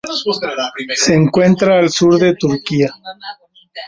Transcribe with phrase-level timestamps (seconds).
[0.95, 2.91] Se encuentra al sur de Turquía.